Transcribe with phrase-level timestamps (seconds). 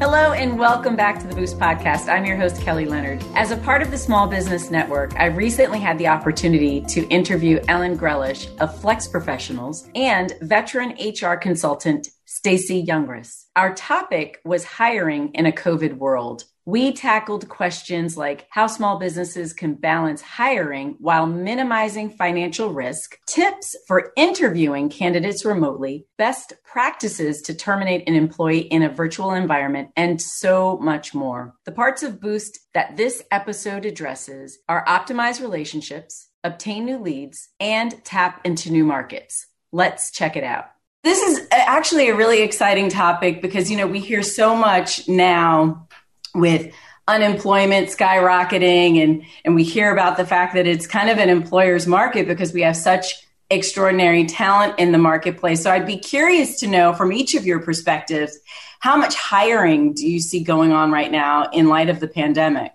[0.00, 2.08] Hello, and welcome back to the Boost Podcast.
[2.08, 3.24] I'm your host, Kelly Leonard.
[3.36, 7.62] As a part of the Small Business Network, I recently had the opportunity to interview
[7.68, 13.44] Ellen Grealish of Flex Professionals and veteran HR consultant Stacey Jungreis.
[13.54, 16.44] Our topic was hiring in a COVID world.
[16.66, 23.76] We tackled questions like how small businesses can balance hiring while minimizing financial risk, tips
[23.86, 30.22] for interviewing candidates remotely, best practices to terminate an employee in a virtual environment, and
[30.22, 31.54] so much more.
[31.66, 38.02] The parts of Boost that this episode addresses are optimize relationships, obtain new leads, and
[38.06, 39.48] tap into new markets.
[39.70, 40.70] Let's check it out.
[41.02, 45.86] This is actually a really exciting topic because, you know, we hear so much now
[46.34, 46.72] with
[47.06, 51.86] unemployment skyrocketing and and we hear about the fact that it's kind of an employer's
[51.86, 55.62] market because we have such extraordinary talent in the marketplace.
[55.62, 58.38] So I'd be curious to know from each of your perspectives
[58.80, 62.72] how much hiring do you see going on right now in light of the pandemic?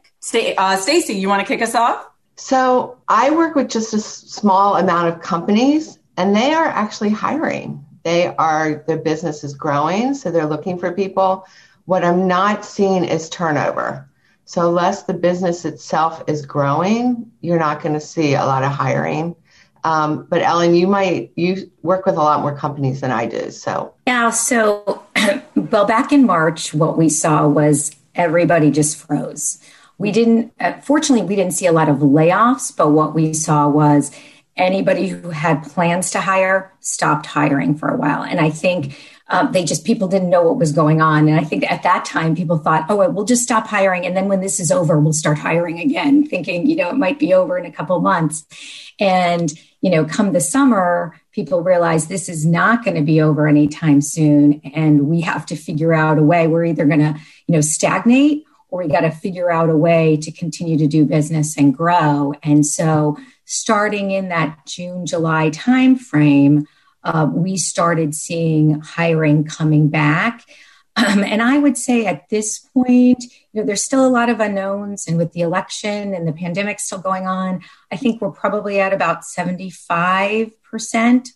[0.57, 2.07] Uh, Stacey, you want to kick us off?
[2.35, 7.85] So I work with just a small amount of companies, and they are actually hiring.
[8.03, 11.45] They are their business is growing, so they're looking for people.
[11.89, 14.07] What I'm not seeing is turnover.
[14.45, 18.71] So unless the business itself is growing, you're not going to see a lot of
[18.71, 19.35] hiring.
[19.83, 23.49] Um, but Ellen, you might you work with a lot more companies than I do.
[23.49, 24.29] So yeah.
[24.29, 25.03] So
[25.55, 29.57] well, back in March, what we saw was everybody just froze.
[29.97, 30.53] We didn't.
[30.59, 34.15] Uh, fortunately, we didn't see a lot of layoffs, but what we saw was
[34.59, 38.21] anybody who had plans to hire stopped hiring for a while.
[38.21, 38.95] And I think
[39.29, 41.27] um, they just people didn't know what was going on.
[41.27, 44.05] And i think at that time people thought oh we'll just stop hiring.
[44.05, 47.19] And then when this is over we'll start hiring again thinking you know it might
[47.19, 48.45] be over in a couple months.
[48.99, 49.51] And
[49.81, 54.01] you know come the summer people realize this is not going to be over anytime
[54.01, 54.61] soon.
[54.73, 56.47] And we have to figure out a way.
[56.47, 57.15] We're either going to
[57.47, 61.03] you know stagnate or we got to figure out a way to continue to do
[61.03, 62.33] business and grow.
[62.43, 63.17] And so
[63.51, 66.63] starting in that june july timeframe
[67.03, 70.45] uh, we started seeing hiring coming back.
[70.95, 74.39] Um, and I would say at this point, you know, there's still a lot of
[74.39, 77.61] unknowns, and with the election and the pandemic still going on,
[77.91, 80.51] I think we're probably at about 75%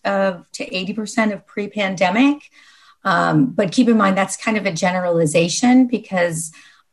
[0.04, 2.50] of to 80% of pre-pandemic.
[3.06, 6.52] Um, but keep in mind that's kind of a generalization because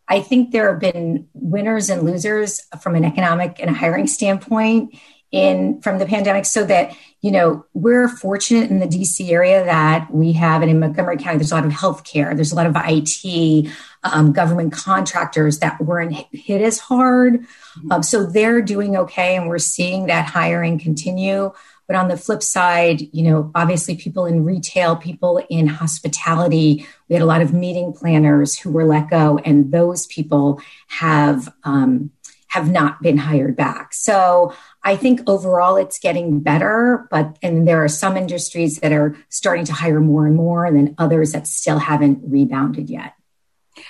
[0.08, 4.96] I think there have been winners and losers from an economic and a hiring standpoint
[5.32, 10.12] in from the pandemic so that you know we're fortunate in the dc area that
[10.12, 12.74] we have and in montgomery county there's a lot of healthcare there's a lot of
[12.76, 13.70] it
[14.02, 17.92] um, government contractors that weren't hit as hard mm-hmm.
[17.92, 21.52] um, so they're doing okay and we're seeing that hiring continue
[21.86, 27.14] but on the flip side you know obviously people in retail people in hospitality we
[27.14, 32.10] had a lot of meeting planners who were let go and those people have um,
[32.50, 34.52] have not been hired back so
[34.82, 39.64] I think overall it's getting better, but and there are some industries that are starting
[39.66, 43.14] to hire more and more, and then others that still haven't rebounded yet.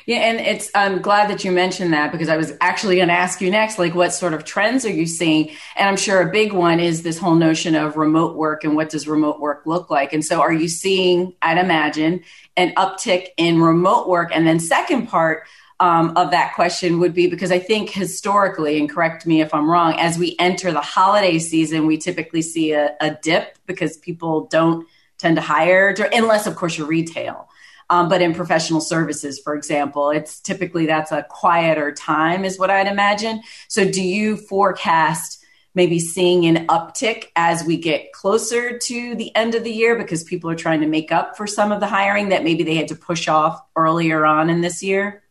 [0.06, 3.15] Yeah, and it's I'm glad that you mentioned that because I was actually going to
[3.15, 5.50] ask you next, like what sort of trends are you seeing?
[5.77, 8.91] And I'm sure a big one is this whole notion of remote work and what
[8.91, 10.12] does remote work look like?
[10.12, 11.34] And so, are you seeing?
[11.41, 12.25] I'd imagine
[12.56, 15.47] an uptick in remote work, and then second part
[15.80, 19.68] um, of that question would be because I think historically, and correct me if I'm
[19.68, 24.46] wrong, as we enter the holiday season, we typically see a, a dip because people
[24.46, 24.86] don't
[25.16, 27.48] tend to hire, unless, of course, you're retail.
[27.88, 32.70] Um, but in professional services, for example, it's typically that's a quieter time, is what
[32.70, 33.42] I'd imagine.
[33.68, 35.38] So, do you forecast?
[35.72, 40.24] maybe seeing an uptick as we get closer to the end of the year because
[40.24, 42.88] people are trying to make up for some of the hiring that maybe they had
[42.88, 45.22] to push off earlier on in this year?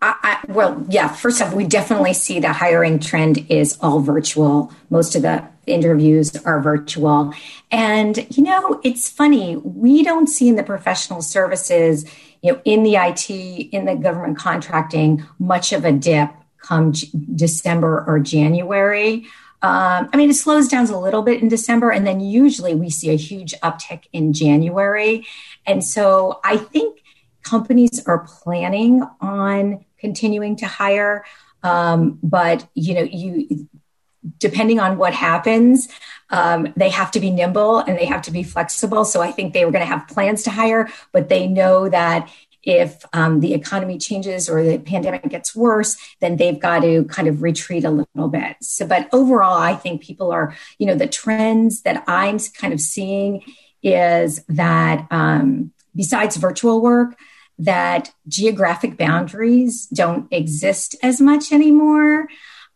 [0.00, 1.08] I, I, well, yeah.
[1.08, 4.72] First off, we definitely see the hiring trend is all virtual.
[4.90, 7.34] Most of the interviews are virtual,
[7.70, 9.56] and you know, it's funny.
[9.56, 12.04] We don't see in the professional services,
[12.42, 16.30] you know, in the IT, in the government contracting, much of a dip
[16.62, 16.92] come
[17.34, 19.26] December or January.
[19.60, 22.90] Um, I mean, it slows down a little bit in December, and then usually we
[22.90, 25.26] see a huge uptick in January.
[25.66, 27.02] And so I think
[27.42, 31.24] companies are planning on continuing to hire.
[31.62, 33.68] Um, but you know, you
[34.38, 35.88] depending on what happens,
[36.30, 39.04] um, they have to be nimble and they have to be flexible.
[39.04, 42.30] So I think they were going to have plans to hire, but they know that
[42.62, 47.28] if um, the economy changes or the pandemic gets worse, then they've got to kind
[47.28, 48.56] of retreat a little bit.
[48.60, 52.80] So, but overall, I think people are, you know, the trends that I'm kind of
[52.80, 53.44] seeing
[53.82, 57.16] is that um, besides virtual work,
[57.58, 62.28] that geographic boundaries don't exist as much anymore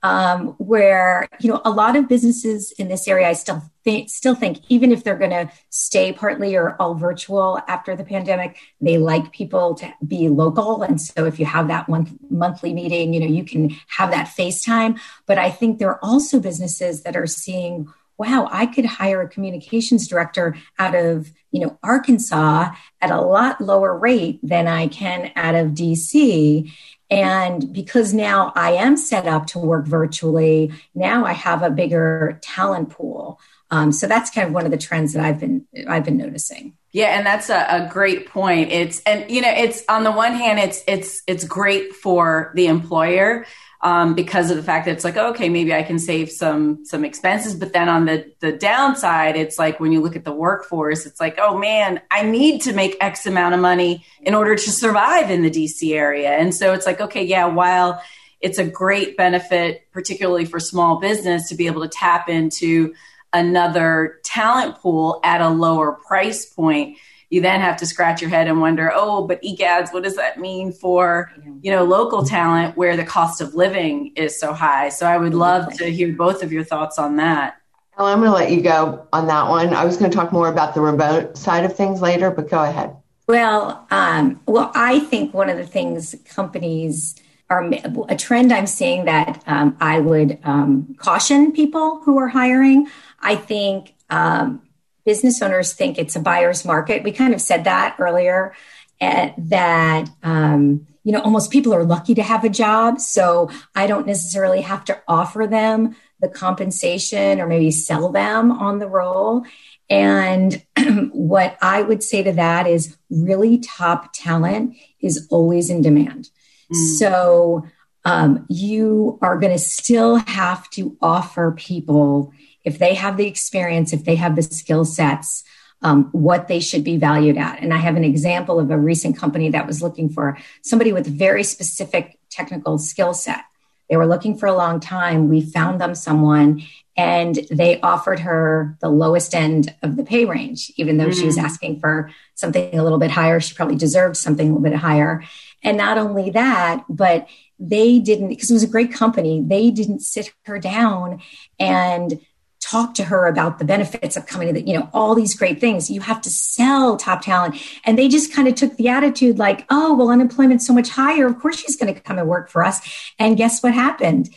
[0.03, 4.35] um, where you know a lot of businesses in this area i still think still
[4.35, 8.99] think even if they're going to stay partly or all virtual after the pandemic they
[8.99, 10.83] like people to be local.
[10.83, 14.29] And so if you have that one monthly meeting you know you can have that
[14.29, 15.01] facetime.
[15.27, 17.89] But i think there are also businesses that are seeing
[18.19, 22.71] wow i could hire a communications director out of you know arkansas
[23.01, 26.71] at a lot lower rate than i can out of dc
[27.13, 32.41] and because now I am set up to work virtually, now I have a bigger
[32.41, 33.39] talent pool.
[33.71, 36.73] Um, so that's kind of one of the trends that I've been I've been noticing.
[36.93, 38.71] Yeah, and that's a, a, great point.
[38.71, 42.67] It's and you know, it's on the one hand, it's it's it's great for the
[42.67, 43.47] employer
[43.81, 47.03] um, because of the fact that it's like, okay, maybe I can save some some
[47.03, 47.55] expenses.
[47.55, 51.19] But then on the the downside, it's like when you look at the workforce, it's
[51.19, 55.31] like, oh man, I need to make X amount of money in order to survive
[55.31, 56.33] in the DC area.
[56.33, 58.03] And so it's like, okay, yeah, while
[58.43, 62.93] it's a great benefit, particularly for small business, to be able to tap into
[63.33, 66.99] another talent pool at a lower price point
[67.33, 70.39] you then have to scratch your head and wonder, oh, but egads, what does that
[70.39, 71.33] mean for
[71.63, 74.91] you know local talent where the cost of living is so high?
[74.91, 77.57] So I would love to hear both of your thoughts on that.
[77.97, 79.73] Well, I'm going to let you go on that one.
[79.73, 82.63] I was going to talk more about the remote side of things later, but go
[82.63, 82.95] ahead.
[83.27, 87.15] Well, um, well, I think one of the things companies
[87.53, 87.71] are
[88.09, 92.89] a trend I'm seeing that um, I would um, caution people who are hiring.
[93.21, 94.63] I think um,
[95.05, 97.03] business owners think it's a buyer's market.
[97.03, 98.55] We kind of said that earlier,
[99.01, 103.01] uh, that, um, you know, almost people are lucky to have a job.
[103.01, 108.79] So I don't necessarily have to offer them the compensation or maybe sell them on
[108.79, 109.45] the role.
[109.91, 110.63] And
[111.13, 116.31] what I would say to that is really top talent is always in demand.
[116.73, 116.99] Mm.
[116.99, 117.67] So
[118.05, 122.33] um, you are going to still have to offer people
[122.65, 125.45] if they have the experience, if they have the skill sets,
[125.83, 127.61] um, what they should be valued at.
[127.61, 131.07] And I have an example of a recent company that was looking for somebody with
[131.07, 133.45] very specific technical skill set.
[133.93, 135.29] They were looking for a long time.
[135.29, 136.63] We found them someone
[136.97, 141.15] and they offered her the lowest end of the pay range, even though mm.
[141.15, 141.43] she was mm.
[141.43, 143.39] asking for something a little bit higher.
[143.39, 145.23] She probably deserved something a little bit higher.
[145.63, 147.29] And not only that, but
[147.59, 151.21] they didn't, because it was a great company, they didn't sit her down
[151.61, 152.19] and
[152.63, 155.61] talk to her about the benefits of coming to the, you know, all these great
[155.61, 155.91] things.
[155.91, 157.57] You have to sell top talent.
[157.85, 161.27] And they just kind of took the attitude like, oh, well, unemployment's so much higher.
[161.27, 162.81] Of course she's going to come and work for us.
[163.19, 164.31] And guess what happened?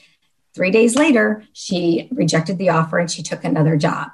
[0.56, 4.10] Three days later, she rejected the offer and she took another job.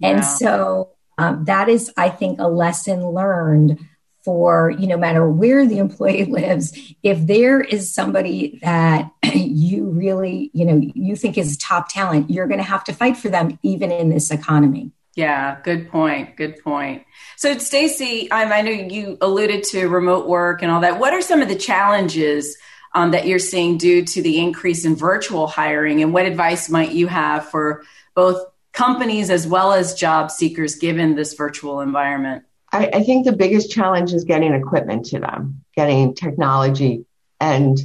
[0.00, 0.10] Wow.
[0.10, 3.80] And so um, that is, I think, a lesson learned
[4.26, 9.84] for you know, no matter where the employee lives if there is somebody that you
[9.84, 13.28] really you know you think is top talent you're going to have to fight for
[13.28, 14.90] them even in this economy.
[15.14, 17.04] Yeah good point good point.
[17.36, 20.98] So Stacey um, i know you alluded to remote work and all that.
[20.98, 22.56] What are some of the challenges
[22.94, 26.02] um, that you're seeing due to the increase in virtual hiring?
[26.02, 28.42] And what advice might you have for both
[28.72, 32.44] companies as well as job seekers given this virtual environment
[32.76, 37.04] I, I think the biggest challenge is getting equipment to them, getting technology.
[37.40, 37.78] And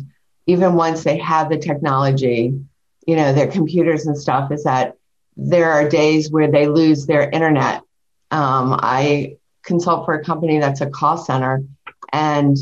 [0.47, 2.59] even once they have the technology,
[3.07, 4.95] you know, their computers and stuff, is that
[5.37, 7.81] there are days where they lose their internet.
[8.31, 11.63] Um, I consult for a company that's a call center,
[12.11, 12.57] and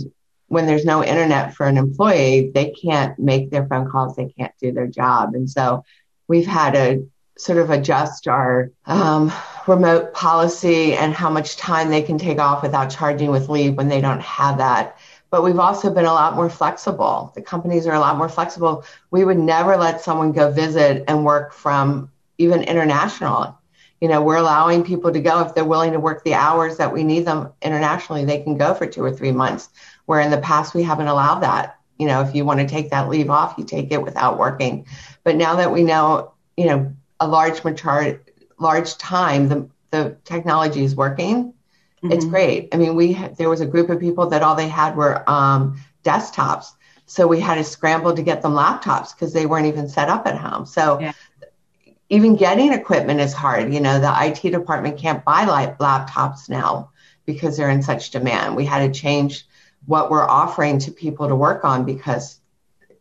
[0.47, 4.53] when there's no internet for an employee, they can't make their phone calls, they can't
[4.61, 5.35] do their job.
[5.35, 5.83] And so
[6.27, 9.31] we've had to sort of adjust our um,
[9.69, 13.87] remote policy and how much time they can take off without charging with leave when
[13.87, 14.97] they don't have that.
[15.29, 17.31] But we've also been a lot more flexible.
[17.35, 18.83] The companies are a lot more flexible.
[19.11, 23.55] We would never let someone go visit and work from even international.
[24.01, 26.91] You know, we're allowing people to go if they're willing to work the hours that
[26.91, 29.69] we need them internationally, they can go for two or three months.
[30.05, 31.77] Where in the past we haven't allowed that.
[31.99, 34.85] You know, if you want to take that leave off, you take it without working.
[35.23, 38.19] But now that we know, you know, a large majority
[38.59, 42.11] large time the, the technology is working mm-hmm.
[42.11, 44.95] it's great i mean we there was a group of people that all they had
[44.95, 46.73] were um, desktops
[47.09, 50.27] so we had to scramble to get them laptops because they weren't even set up
[50.27, 51.11] at home so yeah.
[52.09, 53.73] even getting equipment is hard.
[53.73, 56.91] You know, the IT department can't buy like laptops now
[57.25, 58.55] because they're in such demand.
[58.55, 59.47] We had to change
[59.87, 62.39] what we're offering to people to work on because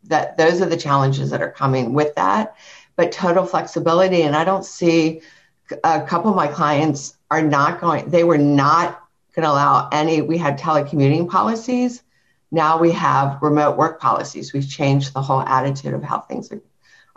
[0.05, 2.57] that those are the challenges that are coming with that.
[2.97, 5.21] But total flexibility, and I don't see
[5.85, 8.11] a couple of my clients are not going.
[8.11, 9.03] They were not
[9.35, 10.21] going to allow any.
[10.21, 12.03] We had telecommuting policies.
[12.51, 14.53] Now we have remote work policies.
[14.53, 16.63] We've changed the whole attitude of how things are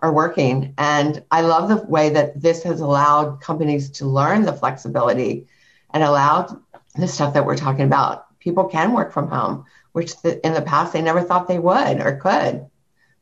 [0.02, 0.74] are working.
[0.78, 5.48] And I love the way that this has allowed companies to learn the flexibility
[5.94, 6.60] and allowed
[6.96, 8.40] the stuff that we're talking about.
[8.40, 12.02] People can work from home, which the, in the past they never thought they would
[12.02, 12.66] or could.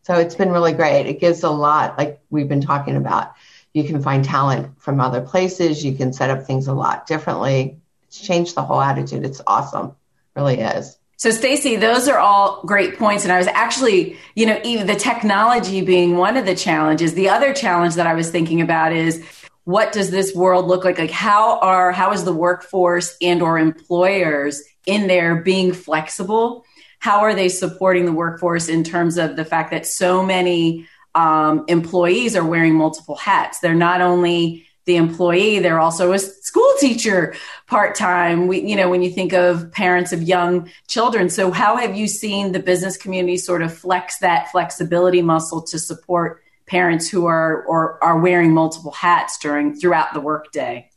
[0.04, 1.08] So it's been really great.
[1.08, 3.34] It gives a lot, like we've been talking about.
[3.74, 5.84] You can find talent from other places.
[5.84, 7.78] You can set up things a lot differently.
[8.08, 9.24] It's changed the whole attitude.
[9.24, 9.96] It's awesome.
[10.36, 10.98] really is.
[11.18, 13.26] So, Stacey, those are all great points.
[13.26, 17.14] And I was actually, you know, even the technology being one of the challenges.
[17.14, 19.24] The other challenge that I was thinking about is
[19.66, 20.98] what does this world look like?
[20.98, 26.66] Like, how are, how is the workforce and or employers in there being flexible?
[27.00, 31.66] How are they supporting the workforce in terms of the fact that so many um,
[31.68, 33.60] employees are wearing multiple hats?
[33.60, 37.36] They're not only the employee they're also a school teacher
[37.68, 38.48] part-time.
[38.48, 41.30] We you know when you think of parents of young children.
[41.30, 45.78] So how have you seen the business community sort of flex that flexibility muscle to
[45.78, 50.90] support parents who are or are wearing multiple hats during throughout the workday?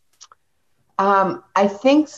[0.99, 2.09] Um, i think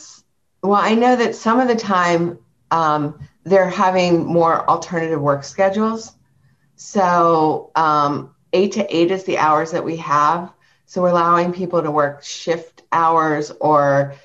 [0.63, 2.39] well i know that some of the time
[2.71, 6.13] um, they're having more alternative work schedules
[6.75, 10.51] so um, eight to eight is the hours that we have
[10.85, 14.15] so we're allowing people to work shift hours or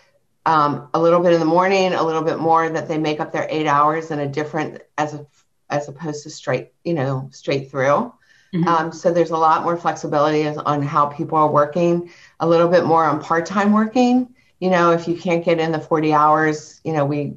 [0.47, 3.33] um, a little bit in the morning, a little bit more that they make up
[3.33, 5.27] their eight hours in a different as a,
[5.69, 8.13] as opposed to straight, you know, straight through.
[8.53, 8.67] Mm-hmm.
[8.67, 12.85] Um, so there's a lot more flexibility on how people are working, a little bit
[12.85, 14.35] more on part-time working.
[14.59, 17.35] You know, if you can't get in the 40 hours, you know, we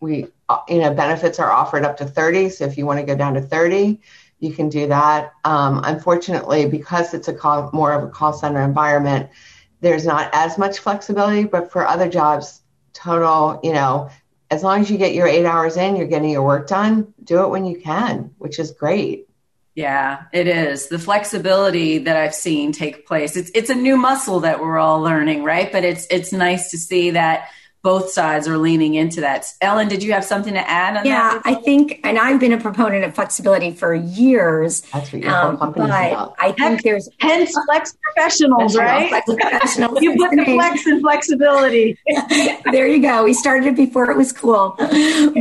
[0.00, 2.50] we uh, you know benefits are offered up to 30.
[2.50, 4.00] So if you want to go down to 30,
[4.38, 5.32] you can do that.
[5.44, 9.30] Um, unfortunately, because it's a call, more of a call center environment,
[9.80, 11.44] there's not as much flexibility.
[11.44, 12.60] But for other jobs,
[12.92, 14.10] total, you know,
[14.50, 17.12] as long as you get your eight hours in, you're getting your work done.
[17.22, 19.28] Do it when you can, which is great.
[19.74, 20.88] Yeah, it is.
[20.88, 23.36] The flexibility that I've seen take place.
[23.36, 25.70] It's it's a new muscle that we're all learning, right?
[25.70, 27.50] But it's it's nice to see that
[27.86, 29.46] both sides are leaning into that.
[29.60, 31.42] Ellen, did you have something to add yeah, that?
[31.44, 34.80] I think, and I've been a proponent of flexibility for years.
[34.92, 36.34] That's what your um, whole company's about.
[36.40, 39.08] I think there's hence flex professionals, right?
[39.08, 39.98] Flex professionals.
[40.02, 41.96] you put the flex and flexibility.
[42.72, 43.22] there you go.
[43.22, 44.74] We started it before it was cool,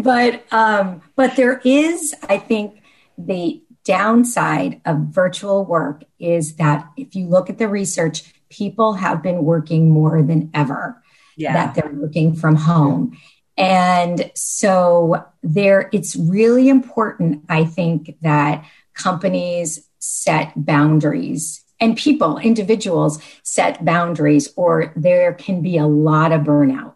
[0.03, 2.79] but um, but there is, I think,
[3.17, 9.23] the downside of virtual work is that if you look at the research, people have
[9.23, 11.01] been working more than ever
[11.35, 11.53] yeah.
[11.53, 13.17] that they're working from home.
[13.57, 23.21] And so there it's really important I think that companies set boundaries and people individuals
[23.43, 26.93] set boundaries or there can be a lot of burnout.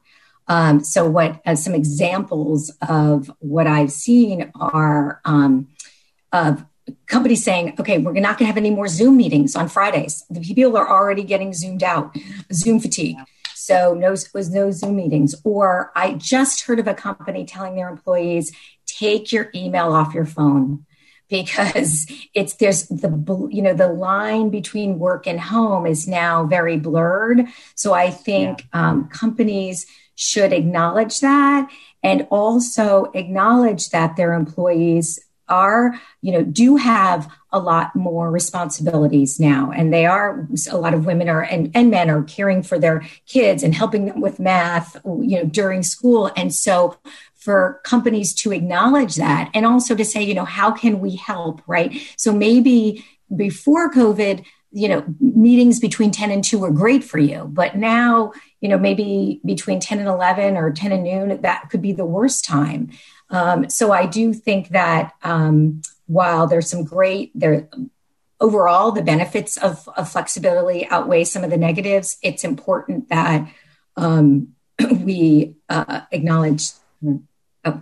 [0.47, 5.67] Um, so what uh, some examples of what I've seen are um,
[6.33, 6.65] of
[7.05, 10.25] companies saying, okay, we're not going to have any more Zoom meetings on Fridays.
[10.29, 12.15] The people are already getting zoomed out,
[12.51, 13.17] Zoom fatigue.
[13.69, 15.35] So no was no Zoom meetings.
[15.43, 18.51] Or I just heard of a company telling their employees,
[18.87, 20.87] take your email off your phone
[21.29, 26.77] because it's there's the you know the line between work and home is now very
[26.79, 27.45] blurred
[27.75, 28.89] so i think yeah.
[28.89, 29.85] um, companies
[30.15, 31.69] should acknowledge that
[32.01, 39.39] and also acknowledge that their employees are, you know, do have a lot more responsibilities
[39.39, 39.71] now.
[39.71, 43.05] And they are, a lot of women are, and, and men are caring for their
[43.25, 46.31] kids and helping them with math, you know, during school.
[46.37, 46.97] And so
[47.35, 51.61] for companies to acknowledge that and also to say, you know, how can we help,
[51.67, 51.99] right?
[52.17, 57.45] So maybe before COVID, you know, meetings between 10 and 2 were great for you.
[57.45, 61.81] But now, you know, maybe between 10 and 11 or 10 and noon, that could
[61.81, 62.91] be the worst time.
[63.29, 67.69] Um, so I do think that um, while there's some great there
[68.39, 73.47] overall the benefits of, of, flexibility outweigh some of the negatives, it's important that
[73.97, 74.55] um,
[75.01, 76.69] we uh, acknowledge
[77.65, 77.77] uh,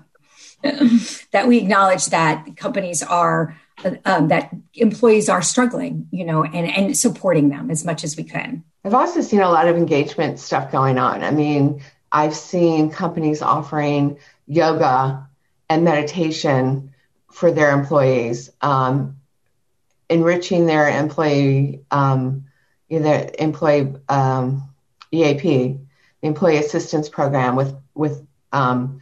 [0.64, 3.56] that we acknowledge that companies are
[4.06, 8.24] um, that employees are struggling, you know, and, and supporting them as much as we
[8.24, 8.64] can.
[8.84, 11.24] I've also seen a lot of engagement stuff going on.
[11.24, 15.27] I mean, I've seen companies offering yoga
[15.70, 16.94] and meditation
[17.32, 19.18] for their employees, um,
[20.10, 22.46] enriching their employee, um,
[22.90, 24.70] either employee um,
[25.12, 25.78] EAP,
[26.22, 29.02] the Employee Assistance Program, with with um,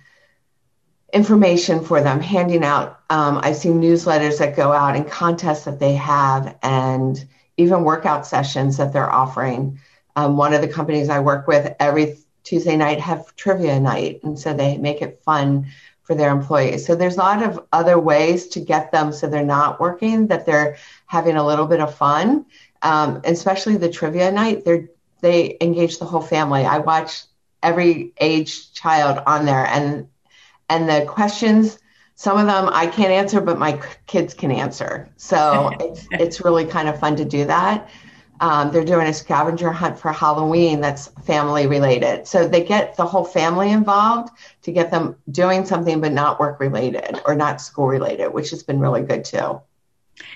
[1.14, 3.00] information for them, handing out.
[3.10, 7.24] Um, I see newsletters that go out and contests that they have, and
[7.58, 9.80] even workout sessions that they're offering.
[10.16, 14.38] Um, one of the companies I work with every Tuesday night have trivia night, and
[14.38, 15.68] so they make it fun
[16.06, 16.86] for their employees.
[16.86, 20.46] So there's a lot of other ways to get them so they're not working, that
[20.46, 22.46] they're having a little bit of fun.
[22.84, 24.88] Um, especially the trivia night, they
[25.22, 26.64] they engage the whole family.
[26.66, 27.24] I watch
[27.64, 30.08] every age child on there, and
[30.70, 31.80] and the questions.
[32.18, 35.10] Some of them I can't answer, but my kids can answer.
[35.18, 37.90] So it's it's really kind of fun to do that.
[38.40, 42.28] Um, they're doing a scavenger hunt for Halloween that's family related.
[42.28, 44.30] So they get the whole family involved
[44.64, 48.64] to get them doing something, but not work related or not school related, which has
[48.64, 49.62] been really good too.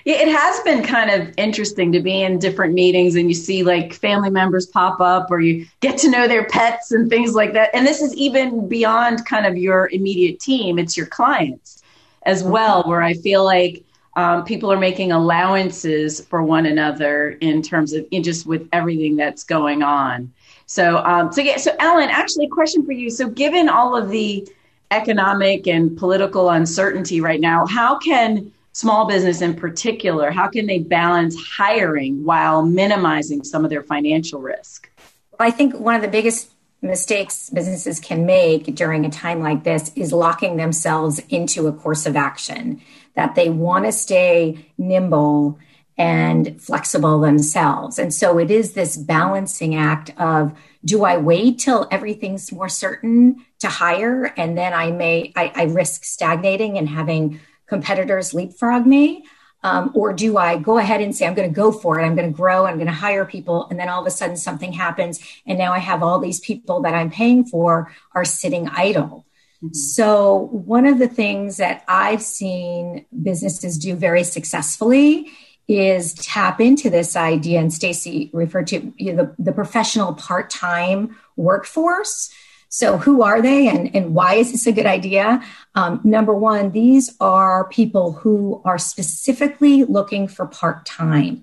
[0.04, 3.62] Yeah, it has been kind of interesting to be in different meetings and you see
[3.62, 7.52] like family members pop up or you get to know their pets and things like
[7.54, 7.70] that.
[7.74, 11.82] And this is even beyond kind of your immediate team, it's your clients
[12.22, 13.84] as well, where I feel like
[14.20, 19.16] um, people are making allowances for one another in terms of in just with everything
[19.16, 20.30] that's going on.
[20.66, 23.08] So, um, so yeah, so Ellen, actually, a question for you.
[23.08, 24.46] So, given all of the
[24.90, 30.80] economic and political uncertainty right now, how can small business in particular, how can they
[30.80, 34.90] balance hiring while minimizing some of their financial risk?
[35.38, 36.50] I think one of the biggest
[36.82, 42.06] mistakes businesses can make during a time like this is locking themselves into a course
[42.06, 42.80] of action,
[43.14, 45.58] that they want to stay nimble
[45.98, 47.98] and flexible themselves.
[47.98, 53.44] And so it is this balancing act of do I wait till everything's more certain
[53.58, 59.24] to hire and then I may I, I risk stagnating and having competitors leapfrog me?
[59.62, 62.04] Um, or do I go ahead and say, I'm going to go for it?
[62.04, 62.64] I'm going to grow.
[62.64, 63.68] I'm going to hire people.
[63.68, 65.20] And then all of a sudden something happens.
[65.46, 69.26] And now I have all these people that I'm paying for are sitting idle.
[69.62, 69.74] Mm-hmm.
[69.74, 75.30] So one of the things that I've seen businesses do very successfully
[75.68, 77.60] is tap into this idea.
[77.60, 82.32] And Stacey referred to you know, the, the professional part-time workforce.
[82.72, 85.42] So, who are they and, and why is this a good idea?
[85.74, 91.42] Um, number one, these are people who are specifically looking for part time.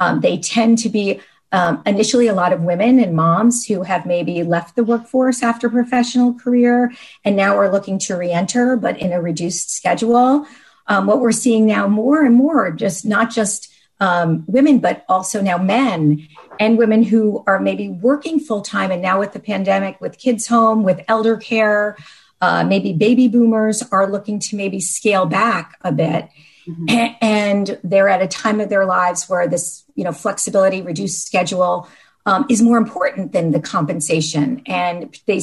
[0.00, 1.20] Um, they tend to be
[1.52, 5.70] um, initially a lot of women and moms who have maybe left the workforce after
[5.70, 6.92] professional career
[7.24, 10.46] and now are looking to reenter, but in a reduced schedule.
[10.88, 15.40] Um, what we're seeing now more and more, just not just um, women, but also
[15.40, 16.28] now men
[16.60, 18.90] and women who are maybe working full time.
[18.90, 21.96] And now with the pandemic, with kids home, with elder care,
[22.40, 26.28] uh, maybe baby boomers are looking to maybe scale back a bit.
[26.68, 27.14] Mm-hmm.
[27.22, 31.88] And they're at a time of their lives where this, you know, flexibility, reduced schedule
[32.26, 34.62] um, is more important than the compensation.
[34.66, 35.40] And they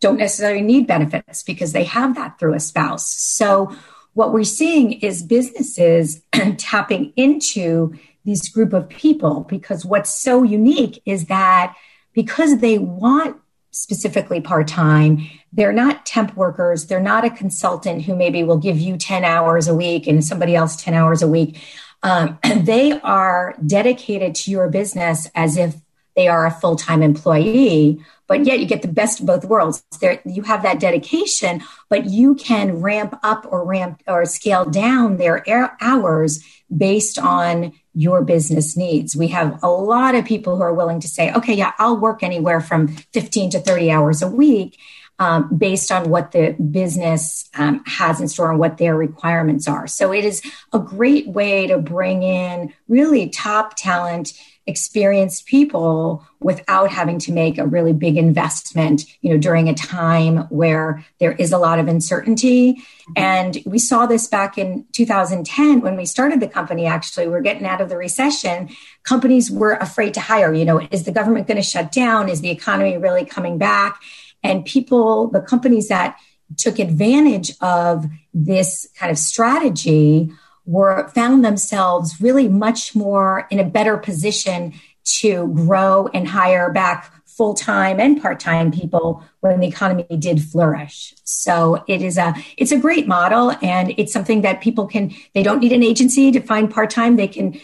[0.00, 3.08] don't necessarily need benefits because they have that through a spouse.
[3.08, 3.74] So
[4.14, 6.22] what we're seeing is businesses
[6.58, 11.74] tapping into this group of people because what's so unique is that
[12.12, 13.36] because they want
[13.72, 18.78] specifically part time, they're not temp workers, they're not a consultant who maybe will give
[18.78, 21.58] you 10 hours a week and somebody else 10 hours a week.
[22.02, 25.76] Um, they are dedicated to your business as if
[26.14, 29.82] they are a full time employee, but yet you get the best of both worlds.
[30.00, 35.16] There, you have that dedication, but you can ramp up or ramp or scale down
[35.16, 35.44] their
[35.80, 39.14] hours based on your business needs.
[39.14, 42.22] We have a lot of people who are willing to say, okay, yeah, I'll work
[42.22, 44.78] anywhere from 15 to 30 hours a week.
[45.22, 49.86] Um, based on what the business um, has in store and what their requirements are.
[49.86, 54.32] So it is a great way to bring in really top talent
[54.66, 60.38] experienced people without having to make a really big investment you know during a time
[60.48, 62.82] where there is a lot of uncertainty.
[63.14, 67.28] And we saw this back in 2010 when we started the company actually.
[67.28, 68.70] We're getting out of the recession.
[69.04, 70.52] Companies were afraid to hire.
[70.52, 72.28] You know is the government going to shut down?
[72.28, 74.00] Is the economy really coming back
[74.42, 76.16] and people the companies that
[76.56, 80.30] took advantage of this kind of strategy
[80.64, 84.72] were found themselves really much more in a better position
[85.04, 90.42] to grow and hire back full time and part time people when the economy did
[90.42, 91.14] flourish.
[91.24, 95.42] So it is a it's a great model and it's something that people can they
[95.42, 97.16] don't need an agency to find part time.
[97.16, 97.54] They can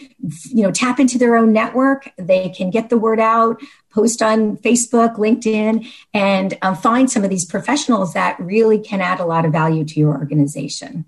[0.49, 2.11] you know tap into their own network.
[2.17, 7.29] They can get the word out, post on Facebook, LinkedIn, and um, find some of
[7.29, 11.05] these professionals that really can add a lot of value to your organization.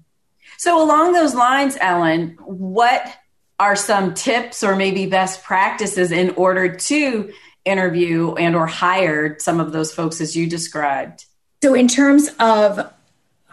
[0.57, 3.17] So, along those lines, Ellen, what
[3.59, 7.31] are some tips or maybe best practices in order to
[7.65, 11.25] interview and or hire some of those folks as you described?
[11.63, 12.91] So in terms of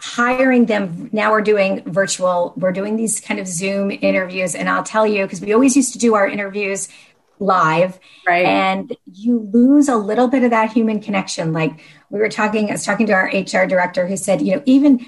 [0.01, 4.55] hiring them now we're doing virtual we're doing these kind of zoom interviews.
[4.55, 6.87] And i'll tell you because we always used to do our interviews
[7.39, 7.99] live.
[8.27, 8.45] Right.
[8.45, 11.53] And you lose a little bit of that human connection.
[11.53, 14.63] Like we were talking, I was talking to our HR director who said, you know,
[14.65, 15.05] even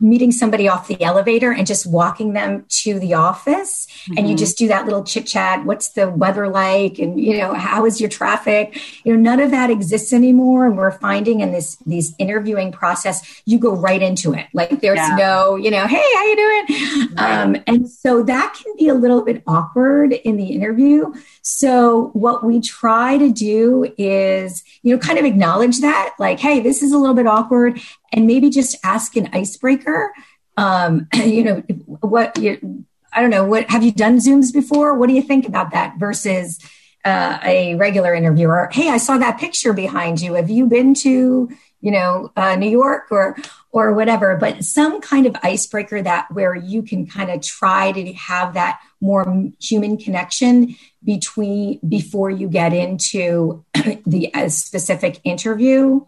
[0.00, 4.14] meeting somebody off the elevator and just walking them to the office mm-hmm.
[4.16, 4.38] and you mm-hmm.
[4.38, 5.64] just do that little chit chat.
[5.64, 6.98] What's the weather like?
[6.98, 8.80] And, you know, how is your traffic?
[9.04, 10.66] You know, none of that exists anymore.
[10.66, 14.46] And we're finding in this, these interviewing process, you go right into it.
[14.52, 15.16] Like there's yeah.
[15.16, 17.10] no, you know, hey, how you doing?
[17.16, 17.40] Right.
[17.40, 21.12] Um, and so that can be a little bit awkward in the interview.
[21.42, 26.60] So what we try to do is, you know, kind of acknowledge that like, hey,
[26.60, 27.80] this is a little bit awkward,
[28.12, 30.12] and maybe just ask an icebreaker.
[30.56, 31.56] Um, you know,
[32.00, 34.94] what you, I don't know, what have you done Zooms before?
[34.94, 36.58] What do you think about that versus
[37.04, 38.68] uh, a regular interviewer?
[38.72, 40.34] Hey, I saw that picture behind you.
[40.34, 41.50] Have you been to,
[41.82, 43.36] you know, uh, New York or
[43.72, 44.36] or whatever?
[44.36, 48.80] But some kind of icebreaker that where you can kind of try to have that
[49.00, 50.74] more human connection
[51.04, 53.62] between before you get into
[54.06, 56.00] the specific interview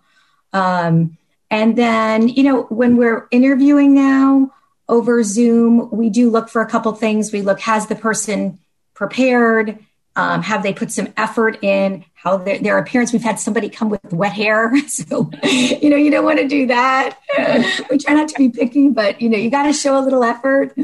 [0.52, 1.16] um,
[1.50, 4.52] and then, you know, when we're interviewing now
[4.88, 7.30] over Zoom, we do look for a couple things.
[7.30, 8.58] We look, has the person
[8.94, 9.78] prepared?
[10.14, 13.12] Um, have they put some effort in how their, their, appearance?
[13.12, 14.72] We've had somebody come with wet hair.
[14.88, 17.18] So, you know, you don't want to do that.
[17.90, 20.22] we try not to be picky, but, you know, you got to show a little
[20.22, 20.76] effort.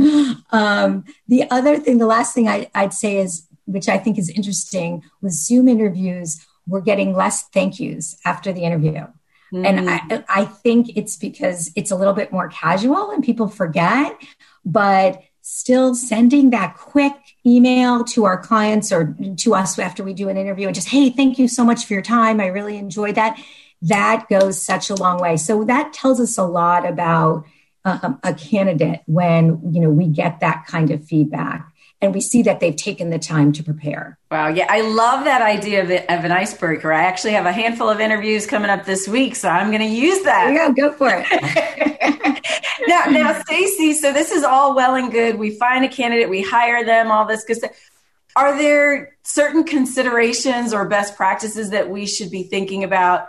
[0.51, 4.31] Um, the other thing, the last thing I, I'd say is, which I think is
[4.31, 9.07] interesting with Zoom interviews, we're getting less thank yous after the interview.
[9.53, 9.65] Mm-hmm.
[9.65, 10.25] And I, mm.
[10.29, 14.21] I think it's because it's a little bit more casual and people forget,
[14.65, 17.15] but still sending that quick
[17.47, 21.09] email to our clients or to us after we do an interview and just, hey,
[21.09, 22.41] thank you so much for your time.
[22.41, 23.41] I really enjoyed that.
[23.81, 25.37] That goes such a long way.
[25.39, 27.47] So that tells us a lot about
[27.85, 32.43] um, a candidate when you know we get that kind of feedback and we see
[32.43, 34.19] that they've taken the time to prepare.
[34.31, 36.93] Wow, yeah, I love that idea of, of an icebreaker.
[36.93, 39.87] I actually have a handful of interviews coming up this week, so I'm going to
[39.87, 40.53] use that.
[40.53, 42.43] Yeah, go for it.
[42.89, 45.39] now, now, Stacey, so this is all well and good.
[45.39, 47.73] We find a candidate, we hire them, all this good stuff.
[48.37, 53.29] Are there certain considerations or best practices that we should be thinking about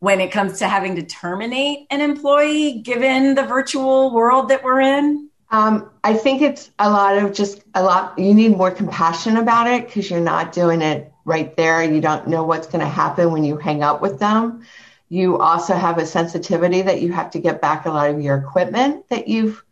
[0.00, 4.80] when it comes to having to terminate an employee, given the virtual world that we're
[4.80, 5.29] in?
[5.50, 9.66] Um, I think it's a lot of just a lot, you need more compassion about
[9.66, 11.82] it because you're not doing it right there.
[11.82, 14.64] You don't know what's going to happen when you hang up with them.
[15.08, 18.36] You also have a sensitivity that you have to get back a lot of your
[18.36, 19.64] equipment that you've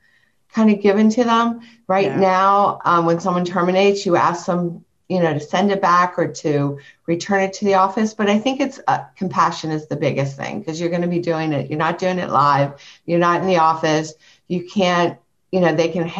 [0.52, 1.60] kind of given to them.
[1.86, 2.18] Right yeah.
[2.18, 6.26] now, um, when someone terminates, you ask them, you know, to send it back or
[6.26, 8.14] to return it to the office.
[8.14, 11.20] But I think it's uh, compassion is the biggest thing because you're going to be
[11.20, 11.70] doing it.
[11.70, 12.80] You're not doing it live.
[13.06, 14.14] You're not in the office.
[14.48, 15.18] You can't
[15.52, 16.10] you know they can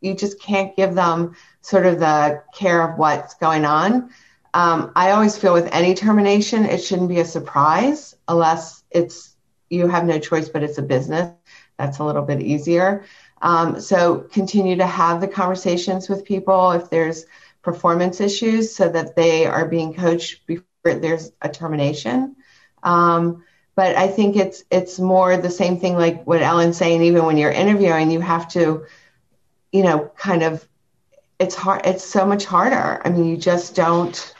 [0.00, 4.10] you just can't give them sort of the care of what's going on.
[4.52, 9.36] Um, i always feel with any termination it shouldn't be a surprise unless it's
[9.68, 11.32] you have no choice but it's a business.
[11.78, 13.04] That's a little bit easier.
[13.42, 17.24] Um, so continue to have the conversations with people if there's
[17.62, 22.36] performance issues so that they are being coached before there's a termination.
[22.82, 23.44] Um,
[23.80, 27.02] but I think it's it's more the same thing like what Ellen's saying.
[27.02, 28.84] Even when you're interviewing, you have to,
[29.72, 30.68] you know, kind of.
[31.38, 31.86] It's hard.
[31.86, 33.00] It's so much harder.
[33.02, 34.34] I mean, you just don't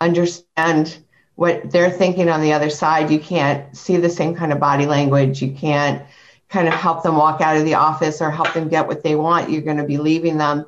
[0.00, 0.96] understand
[1.34, 3.10] what they're thinking on the other side.
[3.10, 5.42] You can't see the same kind of body language.
[5.42, 6.02] You can't
[6.48, 9.14] kind of help them walk out of the office or help them get what they
[9.14, 9.50] want.
[9.50, 10.64] You're going to be leaving them.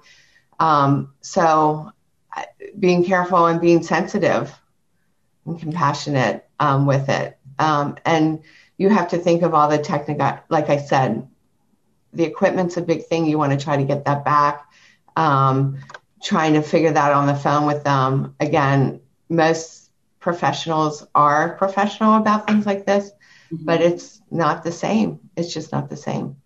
[0.58, 1.92] Um, so,
[2.78, 4.54] being careful and being sensitive
[5.46, 7.38] and compassionate um, with it.
[7.60, 8.42] Um, and
[8.78, 11.28] you have to think of all the technical, like I said,
[12.12, 13.26] the equipment's a big thing.
[13.26, 14.66] You want to try to get that back.
[15.16, 15.78] Um,
[16.22, 18.34] trying to figure that on the phone with them.
[18.40, 23.10] Again, most professionals are professional about things like this,
[23.52, 23.64] mm-hmm.
[23.64, 25.20] but it's not the same.
[25.36, 26.36] It's just not the same.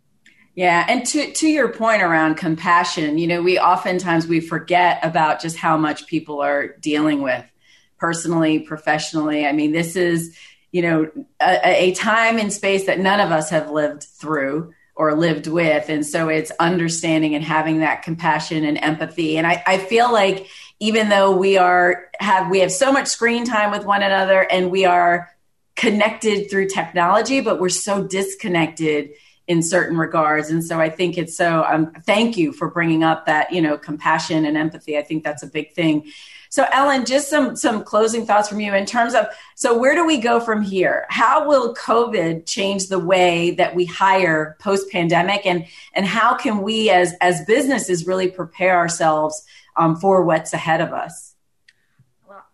[0.55, 5.41] Yeah, and to to your point around compassion, you know, we oftentimes we forget about
[5.41, 7.45] just how much people are dealing with
[7.99, 9.47] personally, professionally.
[9.47, 10.37] I mean, this is
[10.75, 11.09] you know
[11.41, 15.89] a, a time and space that none of us have lived through or lived with
[15.89, 20.49] and so it's understanding and having that compassion and empathy and I, I, feel like
[20.81, 24.73] even though we are have we have so much screen time with one another and
[24.73, 25.31] we are
[25.77, 29.11] connected through technology but we're so disconnected
[29.47, 30.49] in certain regards.
[30.49, 33.77] And so I think it's so, um, thank you for bringing up that, you know,
[33.77, 34.97] compassion and empathy.
[34.97, 36.11] I think that's a big thing.
[36.55, 40.07] So Ellen, just some, some closing thoughts from you in terms of, so where do
[40.07, 41.05] we go from here?
[41.09, 46.63] How will COVID change the way that we hire post pandemic and, and how can
[46.63, 51.35] we as, as businesses really prepare ourselves um, for what's ahead of us?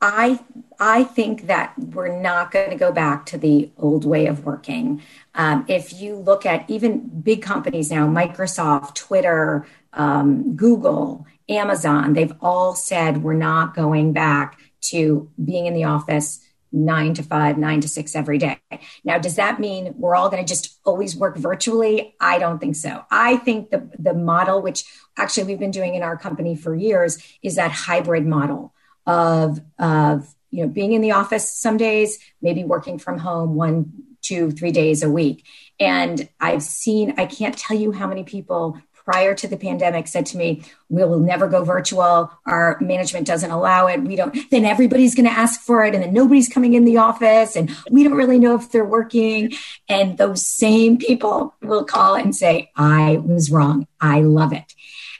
[0.00, 0.40] I
[0.78, 5.02] I think that we're not going to go back to the old way of working.
[5.34, 12.32] Um, if you look at even big companies now, Microsoft, Twitter, um, Google, Amazon, they've
[12.40, 16.40] all said we're not going back to being in the office
[16.72, 18.58] nine to five, nine to six every day.
[19.04, 22.14] Now, does that mean we're all going to just always work virtually?
[22.20, 23.04] I don't think so.
[23.10, 24.84] I think the, the model, which
[25.16, 28.72] actually we've been doing in our company for years, is that hybrid model
[29.04, 33.92] of, of you know, being in the office some days, maybe working from home one,
[34.22, 35.44] two, three days a week.
[35.80, 38.78] And I've seen, I can't tell you how many people
[39.10, 42.30] prior to the pandemic said to me, we will never go virtual.
[42.46, 44.00] Our management doesn't allow it.
[44.02, 45.96] We don't, then everybody's going to ask for it.
[45.96, 49.52] And then nobody's coming in the office and we don't really know if they're working.
[49.88, 53.88] And those same people will call and say, I was wrong.
[54.00, 54.74] I love it.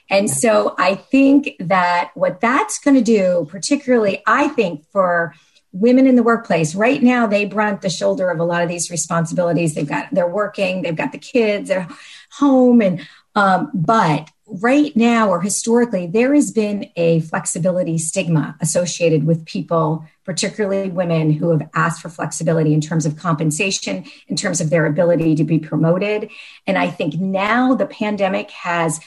[0.09, 5.35] And so I think that what that's going to do, particularly, I think for
[5.73, 8.89] women in the workplace right now, they brunt the shoulder of a lot of these
[8.89, 9.75] responsibilities.
[9.75, 11.89] They've got, they're working, they've got the kids, they're
[12.31, 12.81] home.
[12.81, 19.45] And, um, but right now or historically, there has been a flexibility stigma associated with
[19.45, 24.69] people, particularly women who have asked for flexibility in terms of compensation, in terms of
[24.69, 26.29] their ability to be promoted.
[26.67, 28.99] And I think now the pandemic has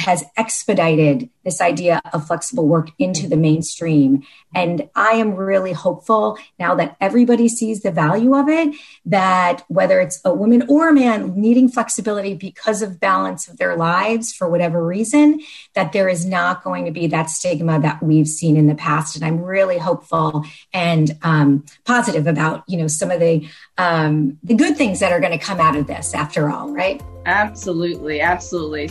[0.00, 4.22] has expedited this idea of flexible work into the mainstream.
[4.54, 8.74] And I am really hopeful now that everybody sees the value of it,
[9.06, 13.76] that whether it's a woman or a man needing flexibility because of balance of their
[13.76, 15.40] lives for whatever reason,
[15.74, 19.16] that there is not going to be that stigma that we've seen in the past.
[19.16, 23.48] And I'm really hopeful and um, positive about, you know, some of the
[23.78, 27.00] um, the good things that are going to come out of this after all, right?
[27.26, 28.20] Absolutely.
[28.20, 28.90] Absolutely.